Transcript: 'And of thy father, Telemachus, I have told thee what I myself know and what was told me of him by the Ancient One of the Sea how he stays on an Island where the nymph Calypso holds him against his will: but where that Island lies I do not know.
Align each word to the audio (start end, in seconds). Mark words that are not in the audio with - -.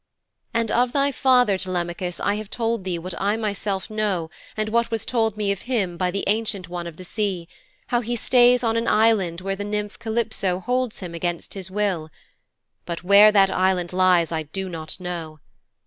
'And 0.51 0.71
of 0.71 0.93
thy 0.93 1.11
father, 1.11 1.59
Telemachus, 1.59 2.19
I 2.19 2.33
have 2.33 2.49
told 2.49 2.83
thee 2.85 2.97
what 2.97 3.13
I 3.21 3.37
myself 3.37 3.87
know 3.87 4.31
and 4.57 4.69
what 4.69 4.89
was 4.89 5.05
told 5.05 5.37
me 5.37 5.51
of 5.51 5.61
him 5.69 5.95
by 5.95 6.09
the 6.09 6.23
Ancient 6.25 6.67
One 6.67 6.87
of 6.87 6.97
the 6.97 7.03
Sea 7.03 7.47
how 7.89 8.01
he 8.01 8.15
stays 8.15 8.63
on 8.63 8.77
an 8.77 8.87
Island 8.87 9.41
where 9.41 9.55
the 9.55 9.63
nymph 9.63 9.99
Calypso 9.99 10.59
holds 10.59 11.01
him 11.01 11.13
against 11.13 11.53
his 11.53 11.69
will: 11.69 12.09
but 12.87 13.03
where 13.03 13.31
that 13.31 13.51
Island 13.51 13.93
lies 13.93 14.31
I 14.31 14.41
do 14.41 14.69
not 14.69 14.99
know. 14.99 15.39